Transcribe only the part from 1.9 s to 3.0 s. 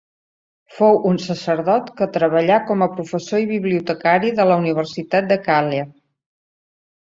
que treballà com a